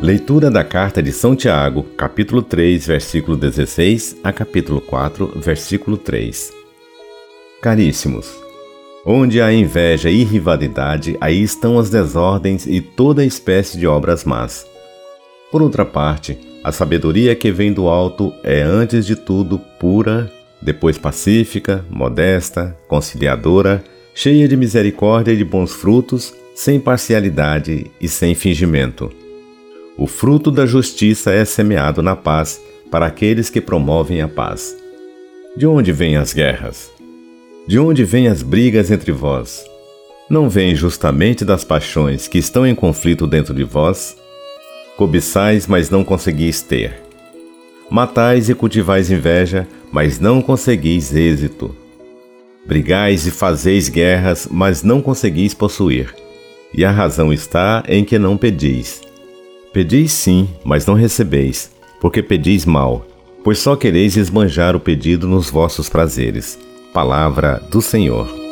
[0.00, 6.50] Leitura da carta de São Tiago, capítulo 3, versículo 16 a capítulo 4, versículo 3.
[7.60, 8.30] Caríssimos,
[9.04, 14.66] onde há inveja e rivalidade, aí estão as desordens e toda espécie de obras más.
[15.52, 20.98] Por outra parte, a sabedoria que vem do alto é antes de tudo pura, depois
[20.98, 23.82] pacífica, modesta, conciliadora,
[24.14, 29.10] cheia de misericórdia e de bons frutos, sem parcialidade e sem fingimento
[29.96, 32.60] o fruto da justiça é semeado na paz
[32.90, 34.76] para aqueles que promovem a paz.
[35.56, 36.90] De onde vêm as guerras?
[37.66, 39.64] De onde vêm as brigas entre vós?
[40.28, 44.16] Não vêm justamente das paixões que estão em conflito dentro de vós?
[44.96, 47.03] Cobiçais, mas não conseguis ter.
[47.90, 51.74] Matais e cultivais inveja, mas não conseguis êxito.
[52.66, 56.14] Brigais e fazeis guerras, mas não conseguis possuir.
[56.72, 59.02] E a razão está em que não pedis.
[59.72, 63.06] Pedis sim, mas não recebeis, porque pedis mal,
[63.44, 66.58] pois só quereis esbanjar o pedido nos vossos prazeres.
[66.92, 68.43] Palavra do Senhor.